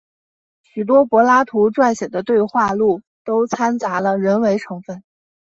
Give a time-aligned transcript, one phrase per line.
[0.63, 5.03] 许多柏拉图撰写的对话录都参杂了人为成分。